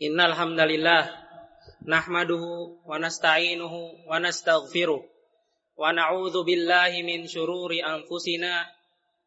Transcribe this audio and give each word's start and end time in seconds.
Innal 0.00 0.32
hamdalillah 0.32 1.12
nahmaduhu 1.84 2.80
wa 2.88 2.96
nasta'inuhu 2.96 4.08
wa 4.08 4.16
nastaghfiruh 4.16 5.04
wa 5.76 5.92
na'udzu 5.92 6.40
billahi 6.40 7.04
min 7.04 7.28
shururi 7.28 7.84
anfusina 7.84 8.64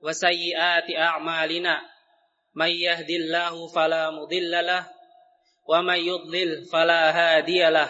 wa 0.02 0.10
sayyiati 0.10 0.98
a'malina. 0.98 1.78
May 2.58 2.82
yahdillahu 2.82 3.70
fala 3.70 4.10
mudilla 4.14 4.66
lah 4.66 4.84
wa 5.66 5.86
may 5.86 6.06
yudlil 6.06 6.66
fala 6.70 7.14
hadiyalah 7.14 7.90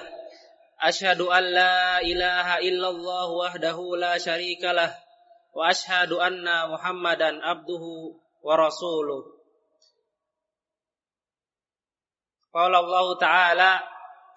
ashhadu 0.84 1.32
an 1.32 1.44
la 1.56 2.04
ilaha 2.04 2.60
illallah 2.60 3.28
wahdahu 3.32 3.96
la 3.96 4.20
syarika 4.20 4.76
lah 4.76 4.92
wa 5.56 5.72
ashhadu 5.72 6.20
anna 6.20 6.68
muhammadan 6.68 7.40
abduhu 7.40 8.20
wa 8.44 8.54
rasuluh 8.60 9.43
قال 12.54 12.76
الله 12.76 13.18
تعالى 13.18 13.80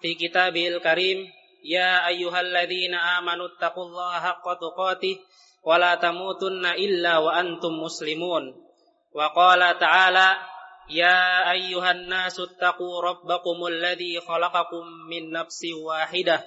في 0.01 0.13
كتابه 0.13 0.67
الكريم 0.67 1.17
يا 1.65 2.07
أيها 2.07 2.41
الذين 2.41 2.93
آمنوا 2.95 3.47
اتقوا 3.47 3.85
الله 3.85 4.11
حق 4.19 4.53
تقاته 4.53 5.19
ولا 5.63 5.95
تموتن 5.95 6.65
إلا 6.65 7.17
وأنتم 7.17 7.73
مسلمون. 7.83 8.43
وقال 9.13 9.79
تعالى 9.79 10.29
يا 10.89 11.51
أيها 11.51 11.91
الناس 11.91 12.39
اتقوا 12.39 13.01
ربكم 13.01 13.65
الذي 13.67 14.19
خلقكم 14.19 14.85
من 15.09 15.31
نفس 15.31 15.61
واحدة 15.85 16.43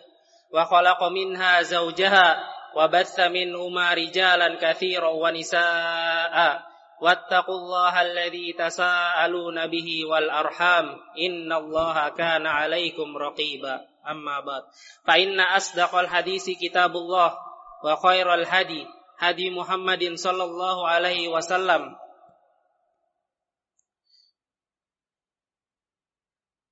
وخلق 0.54 1.02
منها 1.02 1.62
زوجها 1.62 2.28
وبث 2.76 3.20
منهما 3.20 3.94
رجالا 3.94 4.48
كثيرا 4.62 5.08
ونساء. 5.08 6.69
واتقوا 7.01 7.55
الله 7.55 8.01
الذي 8.01 8.53
تساءلون 8.53 9.67
به 9.67 10.05
والأرحام 10.05 10.85
إن 11.19 11.53
الله 11.53 12.09
كان 12.09 12.47
عليكم 12.47 13.17
رقيبا 13.17 13.87
أما 14.07 14.39
بعد 14.39 14.63
فإن 15.07 15.39
أصدق 15.39 15.95
الحديث 15.95 16.49
كتاب 16.61 16.91
الله 16.95 17.37
وخير 17.83 18.33
الهدي 18.33 18.87
هدي 19.19 19.49
محمد 19.49 20.13
صلى 20.13 20.43
الله 20.43 20.87
عليه 20.87 21.27
وسلم 21.27 21.95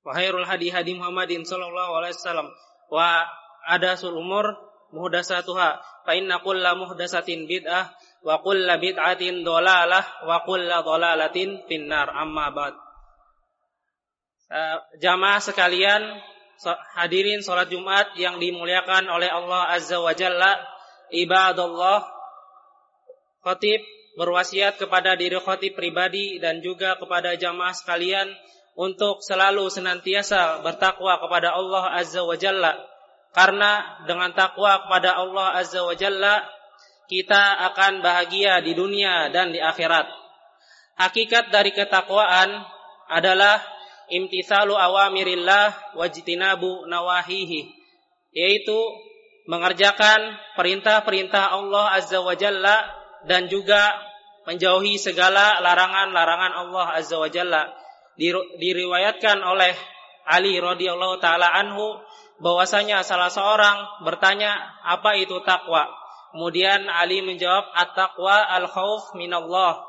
وخير 0.05 0.39
الهدي 0.39 0.71
هدي 0.79 0.93
محمد 0.99 1.41
صلى 1.43 1.65
الله 1.67 1.97
عليه 1.97 2.09
وسلم 2.09 2.47
وأداس 2.91 4.05
الأمور 4.05 4.66
muhdasatuha 4.92 5.68
fa 6.04 6.12
inna 6.16 6.40
kulla 6.40 6.72
muhdasatin 6.76 7.44
bid'ah 7.44 7.92
wa 8.24 8.40
kulla 8.40 8.80
bid'atin 8.80 9.44
dolalah 9.44 10.04
wa 10.24 10.42
kulla 10.44 10.80
dolalatin 10.82 11.64
finnar. 11.68 12.08
Amma 12.12 12.50
ba'd. 12.50 12.74
Uh, 14.48 14.80
jamaah 14.96 15.44
sekalian 15.44 16.00
hadirin 16.96 17.44
salat 17.44 17.68
Jumat 17.68 18.16
yang 18.16 18.40
dimuliakan 18.40 19.06
oleh 19.12 19.28
Allah 19.28 19.76
Azza 19.76 20.00
wa 20.00 20.16
Jalla 20.16 20.56
ibadallah 21.12 22.02
khotib, 23.44 23.80
berwasiat 24.18 24.80
kepada 24.80 25.14
diri 25.14 25.38
khotib 25.38 25.78
pribadi 25.78 26.42
dan 26.42 26.58
juga 26.58 26.98
kepada 26.98 27.38
jamaah 27.38 27.70
sekalian 27.76 28.26
untuk 28.74 29.22
selalu 29.22 29.70
senantiasa 29.70 30.62
bertakwa 30.62 31.18
kepada 31.22 31.54
Allah 31.54 31.94
Azza 31.94 32.26
wa 32.26 32.34
Jalla 32.34 32.74
karena 33.36 34.00
dengan 34.08 34.32
takwa 34.32 34.86
kepada 34.86 35.18
Allah 35.20 35.60
Azza 35.60 35.84
wa 35.84 35.94
Jalla 35.94 36.44
kita 37.08 37.72
akan 37.72 38.04
bahagia 38.04 38.60
di 38.60 38.76
dunia 38.76 39.32
dan 39.32 39.50
di 39.50 39.60
akhirat. 39.60 40.04
Hakikat 41.00 41.48
dari 41.48 41.72
ketakwaan 41.72 42.52
adalah 43.08 43.64
imtisalu 44.12 44.76
awamirillah 44.76 45.96
wajtinabu 45.96 46.84
nawahihi, 46.84 47.72
yaitu 48.36 48.78
mengerjakan 49.48 50.36
perintah-perintah 50.60 51.56
Allah 51.56 51.96
Azza 51.96 52.20
wa 52.20 52.36
Jalla 52.36 52.84
dan 53.24 53.48
juga 53.48 53.96
menjauhi 54.44 55.00
segala 55.00 55.64
larangan-larangan 55.64 56.52
Allah 56.66 56.86
Azza 57.00 57.16
wa 57.16 57.32
Jalla. 57.32 57.72
Diriwayatkan 58.60 59.40
oleh 59.40 59.72
Ali 60.28 60.60
radhiyallahu 60.60 61.16
taala 61.24 61.48
anhu 61.56 61.96
bahwasanya 62.38 63.02
salah 63.02 63.30
seorang 63.30 64.06
bertanya 64.06 64.54
apa 64.86 65.18
itu 65.18 65.42
takwa 65.42 65.86
Kemudian 66.28 66.92
Ali 66.92 67.24
menjawab 67.24 67.72
at-taqwa 67.72 68.36
al-khauf 68.60 69.16
minallah. 69.16 69.80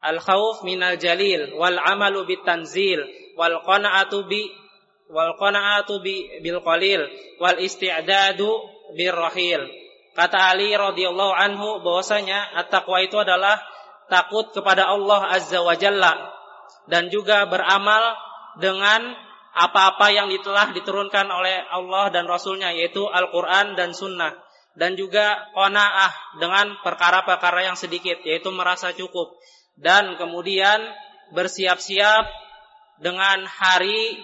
Al-khauf 0.00 0.64
minal 0.64 1.00
jalil 1.00 1.56
wal 1.56 1.76
amalu 1.76 2.28
bit 2.28 2.44
tanzil 2.44 3.00
wal 3.36 3.64
qana'atu 3.64 4.28
bi 4.28 4.48
wal 5.12 5.36
qana'atu 5.36 6.00
bi 6.04 6.40
bil 6.44 6.60
qalil 6.60 7.08
wal 7.40 7.56
isti'dadu 7.56 8.48
bir 8.96 9.16
rahil. 9.16 9.64
Kata 10.12 10.52
Ali 10.52 10.76
radhiyallahu 10.76 11.32
anhu 11.32 11.80
bahwasanya 11.80 12.60
at-taqwa 12.60 13.00
itu 13.00 13.16
adalah 13.16 13.56
takut 14.12 14.52
kepada 14.52 14.84
Allah 14.84 15.32
azza 15.32 15.64
wa 15.64 15.72
jalla 15.80 16.12
dan 16.92 17.08
juga 17.08 17.48
beramal 17.48 18.18
dengan 18.60 19.16
apa-apa 19.50 20.14
yang 20.14 20.30
telah 20.40 20.70
diturunkan 20.70 21.26
oleh 21.26 21.66
Allah 21.70 22.10
dan 22.14 22.26
Rasulnya 22.30 22.70
yaitu 22.70 23.06
Al-Quran 23.06 23.74
dan 23.74 23.90
Sunnah 23.90 24.30
dan 24.78 24.94
juga 24.94 25.50
qanaah 25.50 26.38
dengan 26.38 26.78
perkara-perkara 26.86 27.66
yang 27.66 27.74
sedikit 27.74 28.22
yaitu 28.22 28.54
merasa 28.54 28.94
cukup 28.94 29.34
dan 29.74 30.14
kemudian 30.14 30.78
bersiap-siap 31.34 32.26
dengan 33.02 33.42
hari 33.48 34.22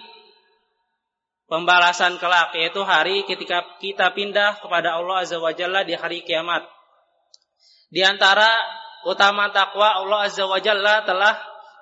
pembalasan 1.49 2.19
kelak 2.21 2.53
yaitu 2.55 2.83
hari 2.83 3.23
ketika 3.27 3.65
kita 3.79 4.11
pindah 4.15 4.59
kepada 4.63 4.95
Allah 4.95 5.23
Azza 5.23 5.39
wa 5.39 5.51
Jalla 5.51 5.83
di 5.83 5.95
hari 5.95 6.23
kiamat. 6.23 6.63
Di 7.87 8.03
antara 8.03 8.47
utama 9.07 9.49
takwa 9.51 10.03
Allah 10.03 10.27
Azza 10.27 10.43
wa 10.43 10.59
Jalla 10.59 11.03
telah 11.07 11.35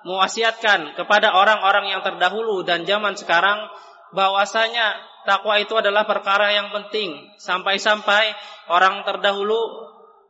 mewasiatkan 0.06 0.94
kepada 0.94 1.34
orang-orang 1.34 1.90
yang 1.90 2.00
terdahulu 2.06 2.62
dan 2.62 2.86
zaman 2.86 3.18
sekarang 3.18 3.66
bahwasanya 4.14 4.94
takwa 5.26 5.58
itu 5.58 5.74
adalah 5.74 6.06
perkara 6.06 6.54
yang 6.54 6.70
penting. 6.70 7.26
Sampai-sampai 7.42 8.30
orang 8.70 9.02
terdahulu 9.02 9.58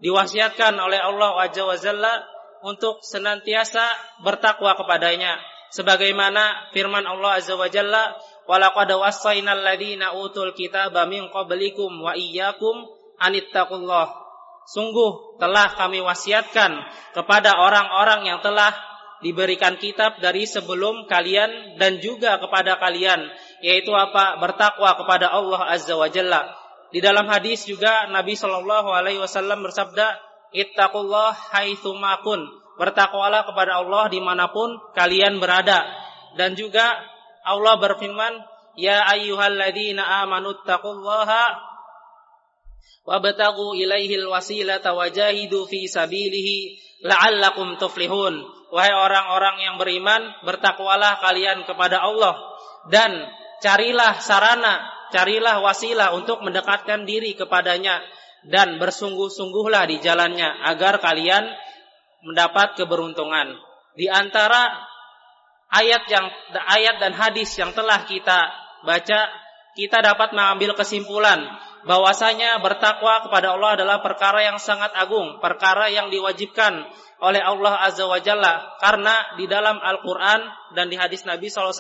diwasiatkan 0.01 0.73
oleh 0.81 0.97
Allah 0.97 1.45
Azza 1.45 1.63
untuk 2.65 3.05
senantiasa 3.05 3.85
bertakwa 4.25 4.73
kepadanya. 4.81 5.37
Sebagaimana 5.77 6.73
firman 6.73 7.05
Allah 7.05 7.37
Azza 7.37 7.53
wa 7.53 7.69
Jalla 7.69 8.17
walaqad 8.49 8.89
wassaynal 8.97 9.61
ladzina 9.61 10.17
utul 10.17 10.57
kitaba 10.57 11.05
min 11.05 11.29
qablikum 11.29 12.01
wa 12.01 12.17
iyyakum 12.17 12.89
anittaqullah 13.21 14.27
sungguh 14.67 15.39
telah 15.39 15.79
kami 15.79 16.03
wasiatkan 16.03 16.75
kepada 17.15 17.55
orang-orang 17.55 18.27
yang 18.27 18.39
telah 18.43 18.75
diberikan 19.25 19.81
kitab 19.81 20.21
dari 20.21 20.45
sebelum 20.45 21.09
kalian 21.09 21.81
dan 21.81 22.01
juga 22.05 22.37
kepada 22.41 22.77
kalian 22.77 23.33
yaitu 23.65 23.93
apa 23.93 24.37
bertakwa 24.41 24.93
kepada 25.01 25.33
Allah 25.33 25.61
Azza 25.73 25.97
wa 25.97 26.09
Jalla. 26.09 26.53
Di 26.93 27.03
dalam 27.03 27.27
hadis 27.27 27.67
juga 27.67 28.07
Nabi 28.09 28.39
Shallallahu 28.39 28.89
alaihi 28.93 29.21
wasallam 29.21 29.65
bersabda, 29.65 30.17
"Ittaqullah 30.55 31.35
haitsuma 31.53 32.23
kun." 32.23 32.47
Bertakwalah 32.77 33.49
kepada 33.49 33.81
Allah 33.81 34.13
di 34.13 34.21
mana 34.21 34.53
pun 34.53 34.77
kalian 34.93 35.41
berada. 35.41 35.89
Dan 36.37 36.53
juga 36.55 36.85
Allah 37.41 37.81
berfirman, 37.81 38.37
"Ya 38.77 39.01
ayyuhalladzina 39.09 40.05
amanu 40.23 40.53
taqullaha 40.61 41.57
wabtagu 43.09 43.73
ilaihil 43.81 44.29
wasilata 44.29 44.93
wajahidu 44.93 45.65
fi 45.65 45.89
sabilihi 45.89 46.77
la'allakum 47.01 47.81
tuflihun." 47.81 48.45
Wahai 48.77 48.93
orang-orang 48.93 49.57
yang 49.65 49.81
beriman, 49.81 50.37
bertakwalah 50.45 51.25
kalian 51.25 51.65
kepada 51.65 51.97
Allah. 52.05 52.37
Dan 52.93 53.09
carilah 53.65 54.21
sarana, 54.21 54.85
carilah 55.17 55.65
wasilah 55.65 56.13
untuk 56.13 56.45
mendekatkan 56.45 57.09
diri 57.09 57.33
kepadanya. 57.33 58.05
Dan 58.45 58.77
bersungguh-sungguhlah 58.77 59.89
di 59.89 59.97
jalannya 60.05 60.61
agar 60.69 61.01
kalian 61.01 61.49
mendapat 62.21 62.77
keberuntungan. 62.77 63.57
Di 63.97 64.13
antara 64.13 64.77
ayat 65.73 66.05
yang 66.13 66.29
ayat 66.53 67.01
dan 67.01 67.17
hadis 67.17 67.57
yang 67.57 67.73
telah 67.73 68.05
kita 68.05 68.53
baca, 68.85 69.21
kita 69.73 70.05
dapat 70.05 70.37
mengambil 70.37 70.77
kesimpulan 70.77 71.49
bahwasanya 71.87 72.59
bertakwa 72.59 73.23
kepada 73.25 73.55
Allah 73.55 73.79
adalah 73.79 74.03
perkara 74.03 74.43
yang 74.43 74.59
sangat 74.59 74.91
agung, 74.99 75.39
perkara 75.39 75.87
yang 75.87 76.11
diwajibkan 76.11 76.83
oleh 77.23 77.41
Allah 77.41 77.81
Azza 77.87 78.05
wa 78.05 78.19
Jalla 78.19 78.77
karena 78.83 79.39
di 79.39 79.47
dalam 79.47 79.79
Al-Qur'an 79.79 80.43
dan 80.75 80.91
di 80.91 80.99
hadis 80.99 81.23
Nabi 81.25 81.49
SAW 81.49 81.73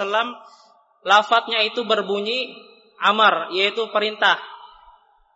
lafadznya 1.02 1.60
itu 1.66 1.82
berbunyi 1.82 2.54
amar 3.02 3.50
yaitu 3.52 3.90
perintah. 3.90 4.38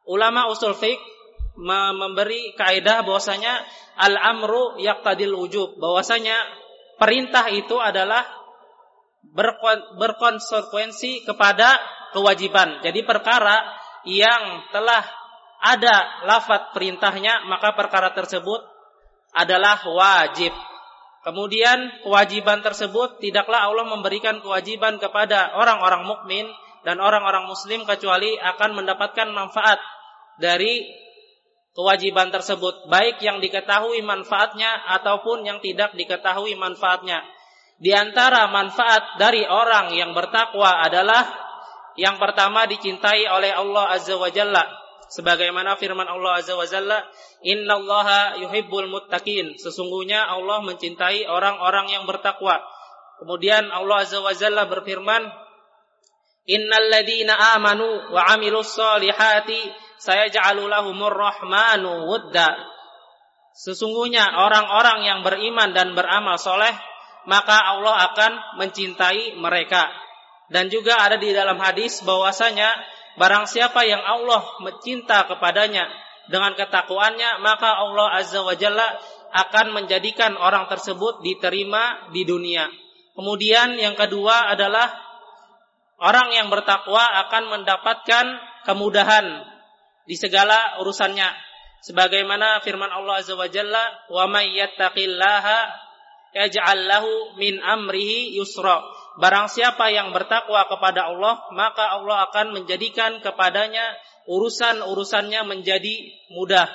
Ulama 0.06 0.49
usul 0.49 0.72
fiqh 0.78 1.02
memberi 1.61 2.55
kaidah 2.56 3.05
bahwasanya 3.05 3.52
al-amru 4.00 4.81
yaqtadil 4.81 5.34
wujub 5.34 5.76
bahwasanya 5.76 6.34
perintah 6.96 7.50
itu 7.52 7.76
adalah 7.76 8.25
berkonsekuensi 9.99 11.28
kepada 11.28 11.76
kewajiban. 12.17 12.81
Jadi 12.81 13.05
perkara 13.05 13.80
yang 14.08 14.64
telah 14.73 15.05
ada 15.61 16.25
lafat 16.25 16.73
perintahnya, 16.73 17.44
maka 17.44 17.76
perkara 17.76 18.17
tersebut 18.17 18.64
adalah 19.37 19.81
wajib. 19.85 20.52
Kemudian 21.20 22.00
kewajiban 22.00 22.64
tersebut 22.64 23.20
tidaklah 23.20 23.69
Allah 23.69 23.85
memberikan 23.85 24.41
kewajiban 24.41 24.97
kepada 24.97 25.52
orang-orang 25.52 26.08
mukmin 26.08 26.49
dan 26.81 26.97
orang-orang 26.97 27.44
muslim 27.44 27.85
kecuali 27.85 28.41
akan 28.41 28.81
mendapatkan 28.81 29.29
manfaat 29.29 29.76
dari 30.41 30.88
kewajiban 31.76 32.32
tersebut 32.32 32.88
baik 32.88 33.20
yang 33.20 33.38
diketahui 33.38 34.00
manfaatnya 34.00 34.81
ataupun 34.96 35.44
yang 35.44 35.61
tidak 35.61 35.93
diketahui 35.93 36.56
manfaatnya. 36.56 37.20
Di 37.81 37.93
antara 37.93 38.49
manfaat 38.49 39.20
dari 39.20 39.44
orang 39.44 39.93
yang 39.93 40.17
bertakwa 40.17 40.85
adalah 40.85 41.50
yang 41.98 42.20
pertama 42.22 42.66
dicintai 42.70 43.26
oleh 43.26 43.50
Allah 43.50 43.94
Azza 43.94 44.14
wa 44.14 44.31
Jalla. 44.31 44.62
Sebagaimana 45.10 45.75
firman 45.75 46.06
Allah 46.06 46.38
Azza 46.38 46.54
wa 46.54 46.66
Jalla 46.66 47.02
innallaha 47.42 48.38
yuhibbul 48.38 48.87
muttaqin. 48.87 49.58
Sesungguhnya 49.58 50.22
Allah 50.22 50.62
mencintai 50.62 51.26
orang-orang 51.26 51.90
yang 51.90 52.06
bertakwa. 52.06 52.62
Kemudian 53.19 53.75
Allah 53.75 54.06
Azza 54.06 54.22
wa 54.22 54.31
Jalla 54.31 54.70
berfirman 54.70 55.26
innal 56.46 56.87
ladina 56.90 57.58
amanu 57.58 58.14
wa 58.14 58.22
amilus 58.32 58.75
solihati 58.78 59.70
sayaj'alu 59.98 60.70
lahumur 60.70 61.12
rahmanu 61.12 62.06
wudda. 62.06 62.54
Sesungguhnya 63.50 64.25
orang-orang 64.25 65.04
yang 65.04 65.20
beriman 65.26 65.75
dan 65.75 65.93
beramal 65.98 66.38
soleh 66.38 66.72
maka 67.28 67.60
Allah 67.76 68.08
akan 68.12 68.32
mencintai 68.62 69.36
mereka 69.36 69.90
dan 70.50 70.67
juga 70.67 70.99
ada 70.99 71.17
di 71.17 71.31
dalam 71.31 71.56
hadis 71.62 72.02
bahwasanya 72.02 72.69
Barang 73.19 73.44
siapa 73.44 73.82
yang 73.82 74.00
Allah 74.00 74.41
mencinta 74.62 75.29
kepadanya 75.29 75.91
dengan 76.31 76.55
ketakwaannya, 76.55 77.43
maka 77.44 77.75
Allah 77.75 78.17
Azza 78.17 78.41
wa 78.41 78.56
Jalla 78.56 78.97
akan 79.35 79.76
menjadikan 79.76 80.38
orang 80.38 80.70
tersebut 80.70 81.20
diterima 81.20 82.08
di 82.14 82.25
dunia. 82.25 82.70
Kemudian 83.12 83.75
yang 83.76 83.99
kedua 83.99 84.55
adalah 84.55 84.88
orang 85.99 86.32
yang 86.32 86.49
bertakwa 86.49 87.03
akan 87.29 87.61
mendapatkan 87.61 88.26
kemudahan 88.64 89.43
di 90.06 90.14
segala 90.14 90.79
urusannya. 90.81 91.29
Sebagaimana 91.85 92.64
firman 92.64 92.88
Allah 92.88 93.20
Azza 93.20 93.35
wa 93.35 93.53
Jalla, 93.53 94.06
"Wa 94.08 94.25
may 94.31 94.55
yattaqillaha 94.55 95.58
yaj'al 96.41 96.82
lahu 96.87 97.37
min 97.37 97.58
amrihi 97.61 98.38
yusra." 98.38 99.00
Barang 99.18 99.50
siapa 99.50 99.90
yang 99.90 100.14
bertakwa 100.14 100.70
kepada 100.70 101.10
Allah, 101.10 101.42
maka 101.50 101.98
Allah 101.98 102.30
akan 102.30 102.54
menjadikan 102.54 103.18
kepadanya 103.18 103.82
urusan-urusannya 104.30 105.42
menjadi 105.50 105.94
mudah. 106.30 106.70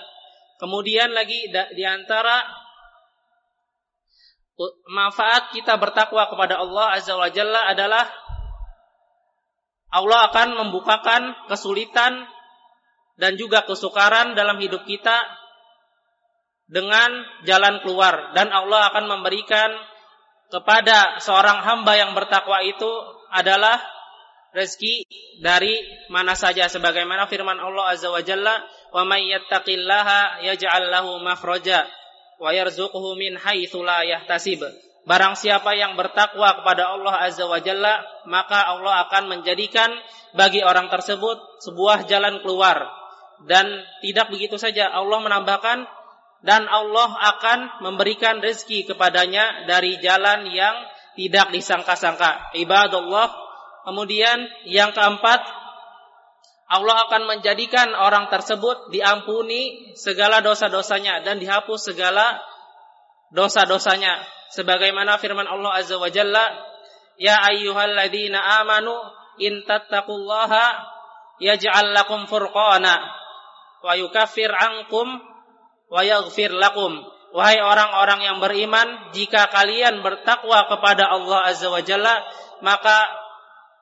Kemudian 0.59 1.15
lagi 1.15 1.47
di 1.51 1.83
antara 1.87 2.43
manfaat 4.87 5.51
kita 5.51 5.75
bertakwa 5.75 6.31
kepada 6.31 6.59
Allah 6.59 6.95
Azza 6.95 7.15
wa 7.15 7.27
Jalla 7.27 7.71
adalah 7.71 8.07
Allah 9.91 10.31
akan 10.31 10.49
membukakan 10.59 11.47
kesulitan 11.51 12.23
dan 13.15 13.39
juga 13.39 13.63
kesukaran 13.63 14.35
dalam 14.35 14.59
hidup 14.59 14.83
kita 14.83 15.15
dengan 16.67 17.11
jalan 17.47 17.79
keluar 17.83 18.35
dan 18.35 18.51
Allah 18.51 18.91
akan 18.91 19.05
memberikan 19.07 19.71
kepada 20.49 21.17
seorang 21.21 21.65
hamba 21.65 21.97
yang 21.97 22.11
bertakwa 22.13 22.61
itu 22.61 22.89
adalah 23.33 23.81
rezeki 24.55 25.03
dari 25.43 25.75
mana 26.07 26.33
saja. 26.33 26.71
Sebagaimana 26.71 27.27
firman 27.27 27.59
Allah 27.59 27.91
Azza 27.91 28.07
wa 28.07 28.23
Jalla 28.23 28.63
wa 28.95 29.03
may 29.03 29.27
yattaqillaha 29.35 30.45
yaj'al 30.47 30.87
lahu 30.87 31.19
makhraja 31.19 31.83
wa 32.39 32.49
yarzuquhu 32.55 33.19
min 33.19 33.35
haitsu 33.35 33.83
la 33.83 34.07
yahtasib. 34.07 34.63
Barang 35.05 35.37
siapa 35.37 35.77
yang 35.77 35.93
bertakwa 35.93 36.63
kepada 36.63 36.89
Allah 36.89 37.29
Azza 37.29 37.45
wa 37.45 37.59
Jalla 37.61 38.01
maka 38.25 38.65
Allah 38.65 39.05
akan 39.05 39.37
menjadikan 39.37 39.91
bagi 40.33 40.65
orang 40.65 40.89
tersebut 40.89 41.61
sebuah 41.61 42.07
jalan 42.09 42.41
keluar. 42.41 42.89
Dan 43.45 43.67
tidak 43.99 44.31
begitu 44.31 44.55
saja 44.55 44.89
Allah 44.89 45.19
menambahkan 45.19 45.85
dan 46.45 46.69
Allah 46.69 47.09
akan 47.35 47.81
memberikan 47.81 48.37
rezeki 48.37 48.93
kepadanya 48.93 49.65
dari 49.65 49.97
jalan 49.97 50.45
yang 50.53 50.77
tidak 51.17 51.49
disangka-sangka. 51.49 52.53
Ibadullah. 52.53 53.43
Kemudian 53.85 54.45
yang 54.69 54.93
keempat, 54.93 55.41
Allah 56.69 56.95
akan 57.09 57.29
menjadikan 57.29 57.93
orang 57.97 58.29
tersebut 58.29 58.93
diampuni 58.93 59.93
segala 59.97 60.41
dosa-dosanya 60.41 61.25
dan 61.25 61.41
dihapus 61.41 61.93
segala 61.93 62.41
dosa-dosanya. 63.33 64.21
Sebagaimana 64.53 65.17
firman 65.17 65.49
Allah 65.49 65.81
Azza 65.81 65.97
wa 65.97 66.09
Jalla, 66.13 66.45
Ya 67.15 67.41
ayyuhalladzina 67.41 68.61
amanu 68.61 68.91
in 69.39 69.63
tattaqullaha 69.63 70.83
yaj'al 71.39 71.95
lakum 71.95 72.27
furqana 72.27 72.93
wa 73.81 73.93
yukaffir 73.95 74.51
ankum 74.51 75.34
wa 75.89 76.01
yaghfir 76.01 76.53
lakum. 76.53 77.03
Wahai 77.35 77.59
orang-orang 77.59 78.23
yang 78.23 78.37
beriman, 78.39 79.11
jika 79.11 79.51
kalian 79.51 79.99
bertakwa 79.99 80.71
kepada 80.71 81.11
Allah 81.11 81.51
Azza 81.51 81.67
wa 81.67 81.83
Jalla, 81.83 82.23
maka 82.63 83.11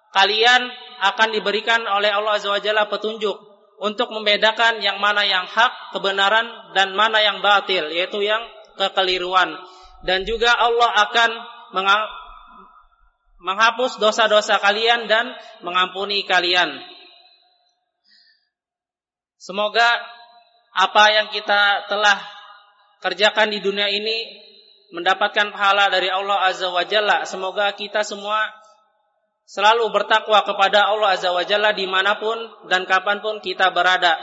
kalian 0.10 0.74
akan 1.14 1.30
diberikan 1.38 1.86
oleh 1.86 2.10
Allah 2.10 2.42
Azza 2.42 2.50
wa 2.50 2.58
Jalla 2.58 2.90
petunjuk 2.90 3.38
untuk 3.78 4.10
membedakan 4.10 4.82
yang 4.82 4.98
mana 4.98 5.22
yang 5.22 5.46
hak, 5.46 5.94
kebenaran 5.94 6.74
dan 6.74 6.98
mana 6.98 7.22
yang 7.22 7.46
batil, 7.46 7.94
yaitu 7.94 8.26
yang 8.26 8.42
kekeliruan. 8.74 9.54
Dan 10.02 10.26
juga 10.26 10.56
Allah 10.58 10.90
akan 11.10 11.30
menghapus 13.44 14.02
dosa-dosa 14.02 14.58
kalian 14.64 15.06
dan 15.06 15.30
mengampuni 15.62 16.26
kalian. 16.26 16.74
Semoga 19.38 20.00
apa 20.74 21.04
yang 21.14 21.28
kita 21.30 21.86
telah 21.86 22.18
kerjakan 22.98 23.54
di 23.54 23.62
dunia 23.62 23.86
ini 23.94 24.42
mendapatkan 24.94 25.54
pahala 25.54 25.90
dari 25.94 26.10
Allah 26.10 26.50
Azza 26.50 26.70
wa 26.70 26.82
Jalla. 26.86 27.26
Semoga 27.30 27.74
kita 27.78 28.02
semua 28.02 28.50
selalu 29.46 29.90
bertakwa 29.94 30.42
kepada 30.42 30.90
Allah 30.90 31.14
Azza 31.14 31.30
wa 31.30 31.46
Jalla 31.46 31.78
di 31.78 31.86
mana 31.86 32.18
pun 32.18 32.38
dan 32.70 32.90
kapan 32.90 33.22
pun 33.22 33.38
kita 33.42 33.70
berada. 33.70 34.18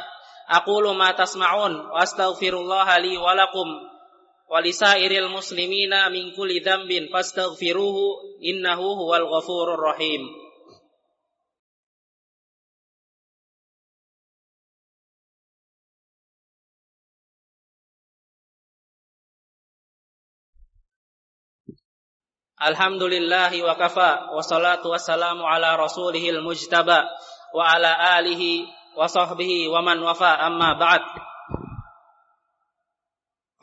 Aku 0.51 0.83
ma 0.91 1.15
tasma'un 1.15 1.95
wa 1.95 2.03
astaghfirullah 2.03 2.91
li 2.99 3.15
wa 3.15 3.39
lakum 3.39 3.71
wa 4.51 4.59
lisairil 4.59 5.31
muslimina 5.31 6.11
min 6.11 6.35
kulli 6.35 6.59
dzambin 6.59 7.07
fastaghfiruhu 7.15 8.43
innahu 8.43 8.99
huwal 8.99 9.31
ghafurur 9.31 9.79
rahim. 9.79 10.50
Alhamdulillahi 22.61 23.65
wa 23.65 23.73
kafa 23.73 24.37
wa 24.37 24.45
salatu 24.45 24.93
wassalamu 24.93 25.49
ala 25.49 25.81
rasulihil 25.81 26.45
mujtaba 26.45 27.09
wa 27.57 27.65
ala 27.65 28.21
alihi 28.21 28.69
wa 28.93 29.09
sahbihi 29.09 29.65
wa 29.73 29.81
man 29.81 29.97
wafa 30.05 30.37
amma 30.45 30.77
ba'd. 30.77 31.01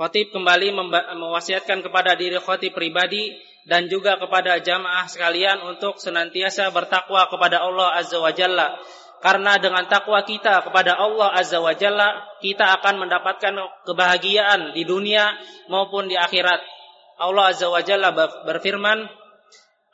Khotib 0.01 0.33
kembali 0.33 0.73
mewasiatkan 1.13 1.85
kepada 1.85 2.17
diri 2.17 2.41
khotib 2.41 2.73
pribadi 2.73 3.37
dan 3.69 3.85
juga 3.85 4.17
kepada 4.17 4.57
jamaah 4.65 5.05
sekalian 5.05 5.61
untuk 5.61 6.01
senantiasa 6.01 6.73
bertakwa 6.73 7.29
kepada 7.29 7.61
Allah 7.61 8.01
Azza 8.01 8.17
wa 8.17 8.33
Jalla. 8.33 8.81
Karena 9.21 9.61
dengan 9.61 9.85
takwa 9.85 10.25
kita 10.25 10.65
kepada 10.65 10.97
Allah 10.97 11.37
Azza 11.37 11.61
wa 11.61 11.73
Jalla, 11.77 12.17
kita 12.41 12.81
akan 12.81 13.05
mendapatkan 13.05 13.53
kebahagiaan 13.85 14.73
di 14.73 14.89
dunia 14.89 15.37
maupun 15.69 16.09
di 16.09 16.17
akhirat. 16.17 16.76
Allah 17.17 17.53
Azza 17.53 17.67
wa 17.69 17.81
Jalla 17.81 18.13
berfirman, 18.45 19.05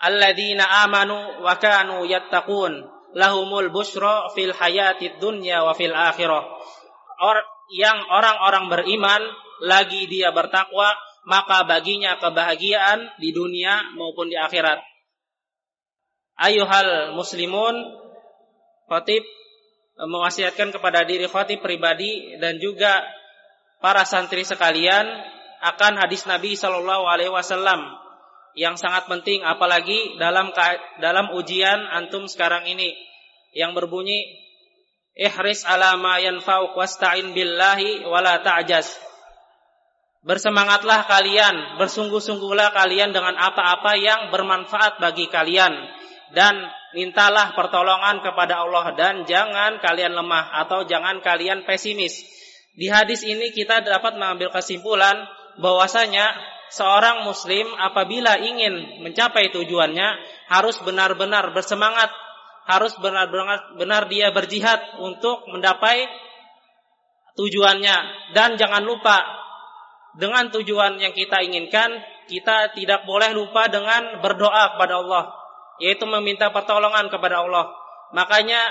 "Alladzina 0.04 0.84
amanu 0.84 1.40
wa 1.40 1.56
kanu 1.56 2.04
yattaqun 2.04 2.84
lahumul 3.16 3.72
busyra 3.72 4.28
fil 4.36 4.52
hayatid 4.52 5.24
dunya 5.24 5.64
wa 5.64 5.72
fil 5.72 5.96
akhirah." 5.96 6.44
Or, 7.24 7.38
yang 7.80 8.04
orang-orang 8.12 8.68
beriman 8.68 9.22
lagi 9.64 10.06
dia 10.12 10.36
bertakwa, 10.36 10.92
maka 11.24 11.64
baginya 11.64 12.20
kebahagiaan 12.20 13.16
di 13.16 13.32
dunia 13.32 13.96
maupun 13.96 14.28
di 14.28 14.36
akhirat. 14.36 14.84
Ayuhal 16.36 17.16
muslimun, 17.16 17.76
khatib 18.92 19.24
mewasiatkan 19.96 20.74
kepada 20.76 21.08
diri 21.08 21.30
khatib 21.30 21.64
pribadi 21.64 22.36
dan 22.42 22.60
juga 22.60 23.06
para 23.80 24.04
santri 24.04 24.44
sekalian 24.44 25.06
akan 25.64 25.96
hadis 25.96 26.28
Nabi 26.28 26.60
Shallallahu 26.60 27.08
Alaihi 27.08 27.32
Wasallam 27.32 27.88
yang 28.54 28.78
sangat 28.78 29.10
penting 29.10 29.42
apalagi 29.42 30.20
dalam 30.22 30.54
dalam 31.02 31.34
ujian 31.34 31.80
antum 31.90 32.30
sekarang 32.30 32.70
ini 32.70 32.94
yang 33.56 33.74
berbunyi 33.74 34.44
ihris 35.18 35.66
ala 35.66 35.98
ma 35.98 36.22
yanfa'uk 36.22 36.78
wasta'in 36.78 37.34
billahi 37.34 38.06
wala 38.06 38.42
Bersemangatlah 40.24 41.04
kalian, 41.04 41.84
bersungguh-sungguhlah 41.84 42.72
kalian 42.72 43.12
dengan 43.12 43.36
apa-apa 43.36 44.00
yang 44.00 44.32
bermanfaat 44.32 44.96
bagi 45.04 45.28
kalian 45.28 45.76
dan 46.32 46.64
mintalah 46.96 47.52
pertolongan 47.52 48.24
kepada 48.24 48.64
Allah 48.64 48.96
dan 48.96 49.28
jangan 49.28 49.84
kalian 49.84 50.16
lemah 50.16 50.64
atau 50.64 50.88
jangan 50.88 51.20
kalian 51.20 51.68
pesimis. 51.68 52.24
Di 52.74 52.88
hadis 52.88 53.28
ini 53.28 53.52
kita 53.52 53.84
dapat 53.84 54.16
mengambil 54.16 54.50
kesimpulan 54.50 55.28
bahwasanya 55.62 56.34
seorang 56.74 57.28
muslim 57.28 57.70
apabila 57.78 58.40
ingin 58.42 59.04
mencapai 59.06 59.54
tujuannya 59.54 60.08
harus 60.50 60.82
benar-benar 60.82 61.54
bersemangat, 61.54 62.10
harus 62.66 62.96
benar-benar 62.98 63.76
benar 63.78 64.04
dia 64.10 64.32
berjihad 64.32 64.80
untuk 65.04 65.46
mencapai 65.52 66.08
tujuannya 67.36 67.98
dan 68.38 68.56
jangan 68.56 68.86
lupa 68.86 69.22
dengan 70.14 70.54
tujuan 70.54 71.02
yang 71.02 71.14
kita 71.14 71.42
inginkan 71.42 71.90
kita 72.30 72.72
tidak 72.78 73.04
boleh 73.10 73.34
lupa 73.34 73.66
dengan 73.68 74.22
berdoa 74.22 74.78
kepada 74.78 75.02
Allah 75.02 75.44
yaitu 75.82 76.06
meminta 76.06 76.54
pertolongan 76.54 77.10
kepada 77.10 77.42
Allah. 77.42 77.74
Makanya 78.14 78.62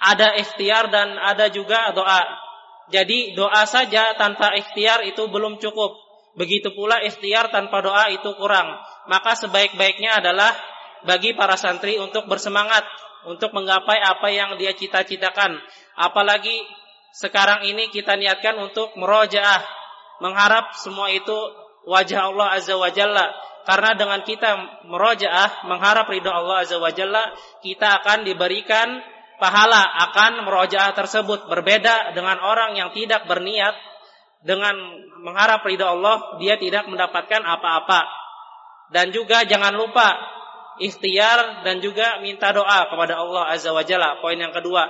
ada 0.00 0.36
ikhtiar 0.40 0.88
dan 0.88 1.20
ada 1.20 1.52
juga 1.52 1.92
doa. 1.92 2.24
Jadi 2.88 3.34
doa 3.34 3.66
saja 3.66 4.14
tanpa 4.16 4.54
ikhtiar 4.56 5.04
itu 5.04 5.26
belum 5.28 5.58
cukup. 5.60 6.05
Begitu 6.36 6.70
pula 6.76 7.00
ikhtiar 7.00 7.48
tanpa 7.48 7.80
doa 7.80 8.12
itu 8.12 8.28
kurang. 8.36 8.76
Maka 9.08 9.32
sebaik-baiknya 9.40 10.20
adalah 10.20 10.52
bagi 11.08 11.32
para 11.32 11.56
santri 11.56 11.96
untuk 11.96 12.28
bersemangat 12.28 12.84
untuk 13.26 13.56
menggapai 13.56 13.98
apa 14.04 14.28
yang 14.30 14.54
dia 14.60 14.76
cita-citakan. 14.76 15.58
Apalagi 15.96 16.60
sekarang 17.16 17.64
ini 17.64 17.88
kita 17.88 18.14
niatkan 18.14 18.60
untuk 18.60 18.92
merojaah, 19.00 19.64
mengharap 20.20 20.76
semua 20.76 21.08
itu 21.08 21.34
wajah 21.88 22.28
Allah 22.28 22.46
Azza 22.54 22.76
wa 22.76 22.92
Jalla. 22.92 23.26
Karena 23.66 23.98
dengan 23.98 24.22
kita 24.22 24.84
merojaah, 24.86 25.66
mengharap 25.66 26.06
ridho 26.06 26.30
Allah 26.30 26.62
Azza 26.62 26.78
wa 26.78 26.92
Jalla, 26.92 27.34
kita 27.64 28.04
akan 28.04 28.22
diberikan 28.22 29.00
pahala 29.42 29.82
akan 30.12 30.44
merojaah 30.46 30.92
tersebut. 30.92 31.50
Berbeda 31.50 32.12
dengan 32.12 32.38
orang 32.44 32.78
yang 32.78 32.94
tidak 32.94 33.24
berniat 33.26 33.74
dengan 34.44 34.76
mengharap 35.22 35.64
ridha 35.64 35.92
Allah 35.92 36.36
dia 36.40 36.60
tidak 36.60 36.86
mendapatkan 36.90 37.42
apa-apa. 37.42 38.04
Dan 38.92 39.10
juga 39.10 39.42
jangan 39.42 39.74
lupa 39.74 40.14
ikhtiar 40.78 41.64
dan 41.66 41.80
juga 41.82 42.20
minta 42.22 42.52
doa 42.52 42.86
kepada 42.86 43.18
Allah 43.18 43.50
Azza 43.50 43.72
wa 43.72 43.82
Jalla. 43.82 44.20
Poin 44.22 44.38
yang 44.38 44.54
kedua, 44.54 44.86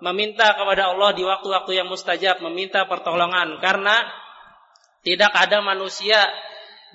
meminta 0.00 0.54
kepada 0.56 0.92
Allah 0.92 1.12
di 1.12 1.22
waktu-waktu 1.26 1.72
yang 1.82 1.88
mustajab, 1.90 2.40
meminta 2.40 2.88
pertolongan 2.88 3.60
karena 3.60 4.06
tidak 5.04 5.32
ada 5.36 5.60
manusia 5.62 6.18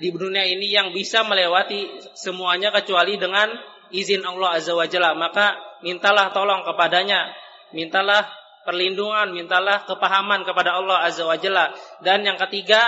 di 0.02 0.10
dunia 0.10 0.44
ini 0.50 0.74
yang 0.74 0.90
bisa 0.92 1.22
melewati 1.22 2.02
semuanya 2.18 2.74
kecuali 2.74 3.22
dengan 3.22 3.54
izin 3.94 4.26
Allah 4.26 4.58
Azza 4.58 4.74
wa 4.74 4.88
Jalla. 4.90 5.14
Maka 5.14 5.80
mintalah 5.86 6.34
tolong 6.34 6.66
kepadanya, 6.66 7.30
mintalah 7.76 8.41
perlindungan, 8.63 9.34
mintalah 9.34 9.84
kepahaman 9.86 10.46
kepada 10.46 10.77
Allah 10.77 11.06
Azza 11.06 11.25
wa 11.25 11.38
Jalla. 11.38 11.74
Dan 12.01 12.25
yang 12.25 12.38
ketiga, 12.38 12.82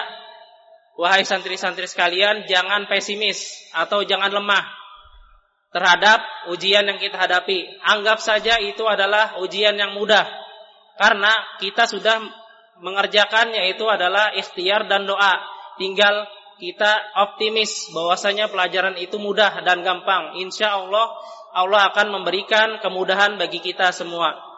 wahai 1.00 1.25
santri-santri 1.25 1.89
sekalian, 1.89 2.46
jangan 2.46 2.86
pesimis 2.86 3.70
atau 3.74 4.06
jangan 4.06 4.30
lemah 4.30 4.65
terhadap 5.74 6.22
ujian 6.53 6.86
yang 6.86 7.01
kita 7.01 7.18
hadapi. 7.18 7.65
Anggap 7.82 8.22
saja 8.22 8.62
itu 8.62 8.86
adalah 8.86 9.42
ujian 9.42 9.74
yang 9.74 9.98
mudah. 9.98 10.24
Karena 10.94 11.34
kita 11.58 11.89
sudah 11.89 12.22
mengerjakannya 12.80 13.74
itu 13.74 13.89
adalah 13.89 14.38
ikhtiar 14.38 14.86
dan 14.86 15.10
doa. 15.10 15.42
Tinggal 15.82 16.30
kita 16.62 17.18
optimis 17.18 17.89
bahwasanya 17.92 18.53
pelajaran 18.53 18.94
itu 19.01 19.18
mudah 19.18 19.65
dan 19.65 19.82
gampang. 19.82 20.38
Insya 20.38 20.77
Allah 20.77 21.10
Allah 21.53 21.89
akan 21.89 22.22
memberikan 22.22 22.77
kemudahan 22.77 23.42
bagi 23.42 23.58
kita 23.58 23.89
semua. 23.89 24.53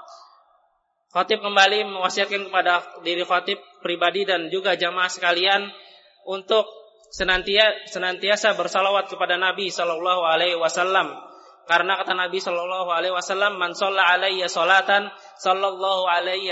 Khatib 1.16 1.40
kembali 1.40 1.96
mewasiatkan 1.96 2.52
kepada 2.52 2.84
diri 3.00 3.24
khatib 3.24 3.56
pribadi 3.80 4.28
dan 4.28 4.52
juga 4.52 4.76
jamaah 4.76 5.08
sekalian 5.08 5.72
untuk 6.28 6.68
senantiasa 7.08 7.88
senantiasa 7.88 8.52
bersalawat 8.60 9.08
kepada 9.08 9.40
Nabi 9.40 9.72
sallallahu 9.72 10.28
alaihi 10.28 10.60
wasallam. 10.60 11.16
Karena 11.72 11.96
kata 11.96 12.20
Nabi 12.20 12.44
sallallahu 12.44 12.92
alaihi 12.92 13.16
wasallam, 13.16 13.56
"Man 13.56 13.72
alayya 13.80 14.52
salatan 14.52 15.08
sallallahu 15.40 16.04
alaihi 16.04 16.52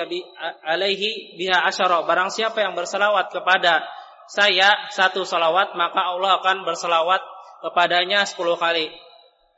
alaihi 0.63 1.35
biha 1.35 1.67
asyara." 1.67 2.07
Barang 2.07 2.31
siapa 2.31 2.63
yang 2.63 2.71
bersalawat 2.71 3.35
kepada 3.35 3.83
saya 4.31 4.89
satu 4.95 5.27
salawat, 5.27 5.75
maka 5.75 6.07
Allah 6.07 6.39
akan 6.39 6.63
bersalawat 6.63 7.19
kepadanya 7.67 8.23
sepuluh 8.23 8.55
kali. 8.55 8.87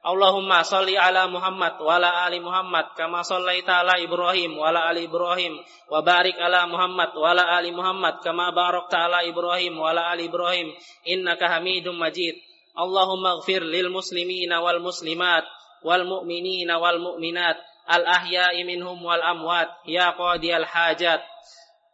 Allahumma 0.06 0.62
salli 0.62 0.94
ala 0.94 1.26
Muhammad 1.26 1.82
wa 1.82 1.98
ala 1.98 2.30
ali 2.30 2.38
Muhammad 2.38 2.94
kama 2.94 3.26
sallaita 3.26 3.82
ala 3.82 3.98
Ibrahim 3.98 4.54
wa 4.54 4.70
ala 4.70 4.86
ali 4.94 5.10
Ibrahim 5.10 5.58
wa 5.90 6.06
barik 6.06 6.38
ala 6.38 6.70
Muhammad 6.70 7.10
wa 7.18 7.34
ala 7.34 7.58
ali 7.58 7.74
Muhammad 7.74 8.22
kama 8.22 8.54
barakta 8.54 9.10
ala 9.10 9.26
Ibrahim 9.26 9.82
wa 9.82 9.90
ala 9.90 10.14
ali 10.14 10.30
Ibrahim 10.30 10.70
innaka 11.10 11.58
Hamidum 11.58 11.98
Majid 11.98 12.38
Allahumma 12.78 13.42
ighfir 13.42 13.66
lil 13.66 13.90
muslimina 13.90 14.62
wal 14.62 14.78
muslimat 14.78 15.42
wal 15.82 16.06
mu'minina 16.06 16.78
wal 16.78 17.02
mu'minat 17.02 17.58
al 17.90 18.06
ahya'i 18.06 18.62
minhum 18.62 19.02
wal 19.02 19.26
amwat 19.26 19.74
ya 19.90 20.14
qadiyal 20.14 20.70
hajat 20.70 21.26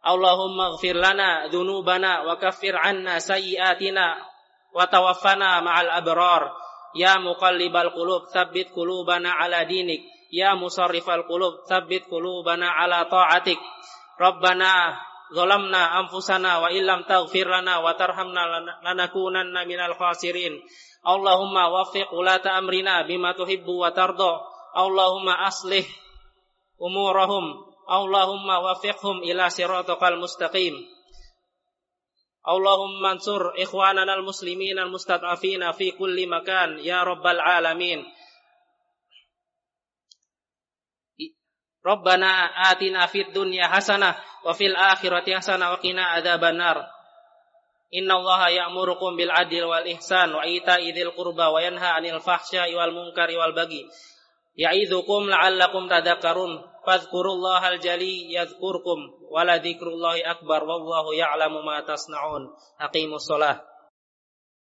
Allahumma 0.04 0.76
ighfir 0.76 1.00
lana 1.00 1.48
dhunubana 1.48 2.28
wa 2.28 2.36
kaffir 2.36 2.76
anna 2.76 3.24
sayyiatina 3.24 4.20
wa 4.76 4.84
tawaffana 4.84 5.64
ma'al 5.64 5.88
abrar 5.96 6.52
يا 6.94 7.18
مقلب 7.18 7.76
القلوب 7.76 8.22
ثبت 8.34 8.68
قلوبنا 8.76 9.30
على 9.30 9.64
دينك. 9.64 10.00
يا 10.32 10.54
مصرف 10.54 11.10
القلوب 11.10 11.54
ثبت 11.68 12.02
قلوبنا 12.10 12.68
على 12.68 13.04
طاعتك. 13.04 13.58
ربنا 14.20 15.00
ظلمنا 15.34 16.00
أنفسنا 16.00 16.58
وإن 16.58 16.86
لم 16.86 17.02
تغفر 17.02 17.60
لنا 17.60 17.78
وترحمنا 17.78 18.42
لنكونن 18.84 19.68
من 19.68 19.80
الخاسرين. 19.80 20.62
اللهم 21.08 21.56
وفق 21.56 22.14
ولاة 22.14 22.58
أمرنا 22.58 23.02
بما 23.02 23.32
تحب 23.32 23.68
وترضى. 23.68 24.32
اللهم 24.76 25.28
أصلح 25.28 25.86
أمورهم. 26.82 27.44
اللهم 27.90 28.48
وفقهم 28.48 29.16
إلى 29.18 29.50
صراطك 29.50 30.02
المستقيم. 30.02 30.74
Allahumma 32.42 33.14
ansur 33.14 33.54
ikhwanan 33.54 34.10
al-muslimin 34.10 34.74
al-Mustadafina 34.74 35.70
fi 35.78 35.94
kulli 35.94 36.26
makan 36.26 36.82
ya 36.82 37.06
rabbal 37.06 37.38
alamin. 37.38 38.02
Rabbana 41.82 42.50
atina 42.70 43.06
fid 43.10 43.34
dunya 43.34 43.66
hasanah 43.66 44.14
wa 44.46 44.54
fil 44.54 44.74
akhirati 44.74 45.34
hasanah 45.34 45.74
wa 45.74 45.78
qina 45.82 46.18
adzabannar. 46.18 46.82
Inna 47.92 48.18
Allaha 48.18 48.48
ya'murukum 48.50 49.18
bil 49.18 49.30
adil 49.30 49.68
wal 49.68 49.86
ihsan 49.86 50.32
wa 50.34 50.46
ita'i 50.46 50.94
dzil 50.94 51.12
qurba 51.14 51.50
wa 51.50 51.58
yanha 51.62 51.98
'anil 51.98 52.22
fahsya'i 52.22 52.74
wal 52.74 52.94
munkari 52.94 53.38
wal 53.38 53.54
baghi 53.54 53.86
ya'idzukum 54.56 55.28
la'allakum 55.32 55.88
tadhakkarun. 55.88 56.60
Fadhkurullaha 56.82 57.78
al-jali 57.78 58.34
yadhkurkum. 58.34 59.30
Wa 59.30 59.46
la 59.46 59.58
dzikrullahi 59.62 60.26
akbar. 60.26 60.66
Wallahu 60.66 61.14
ya'lamu 61.14 61.62
ma 61.62 61.80
tasna'un. 61.86 62.52
Aqimus 62.78 63.24
shalah. 63.26 63.71